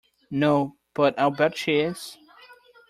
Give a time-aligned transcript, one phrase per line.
[0.31, 2.17] No, but I'll bet she is.